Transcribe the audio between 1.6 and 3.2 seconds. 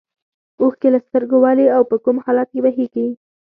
او په کوم حالت کې بهیږي.